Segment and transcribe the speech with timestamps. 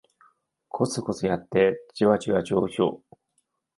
[0.67, 3.03] コツコツやってジワジワ上昇